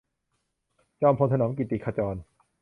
[1.01, 2.15] จอมพลถนอม กิตติขจร